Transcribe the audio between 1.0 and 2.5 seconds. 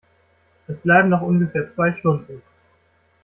noch ungefähr zwei Stunden.